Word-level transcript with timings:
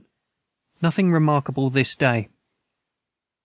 Nothing 0.81 1.11
remarkable 1.11 1.69
this 1.69 1.95
day. 1.95 2.29